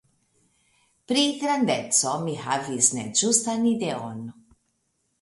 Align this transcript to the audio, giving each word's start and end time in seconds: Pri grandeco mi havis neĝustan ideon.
Pri 1.11 1.25
grandeco 1.43 2.15
mi 2.25 2.35
havis 2.47 2.91
neĝustan 2.99 3.71
ideon. 3.77 4.29